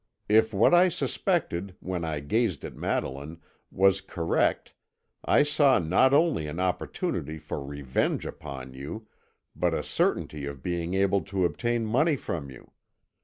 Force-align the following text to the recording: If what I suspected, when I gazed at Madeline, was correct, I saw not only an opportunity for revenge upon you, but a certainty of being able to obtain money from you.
If 0.27 0.51
what 0.51 0.73
I 0.73 0.89
suspected, 0.89 1.75
when 1.79 2.03
I 2.03 2.21
gazed 2.21 2.65
at 2.65 2.75
Madeline, 2.75 3.39
was 3.69 4.01
correct, 4.01 4.73
I 5.23 5.43
saw 5.43 5.77
not 5.77 6.11
only 6.11 6.47
an 6.47 6.59
opportunity 6.59 7.37
for 7.37 7.63
revenge 7.63 8.25
upon 8.25 8.73
you, 8.73 9.05
but 9.55 9.75
a 9.75 9.83
certainty 9.83 10.47
of 10.47 10.63
being 10.63 10.95
able 10.95 11.21
to 11.25 11.45
obtain 11.45 11.85
money 11.85 12.15
from 12.15 12.49
you. 12.49 12.71